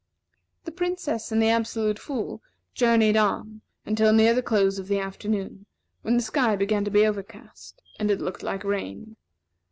[0.63, 2.41] The Princess and the Absolute Fool
[2.73, 5.67] journeyed on until near the close of the afternoon,
[6.01, 9.15] when the sky began to be overcast, and it looked like rain.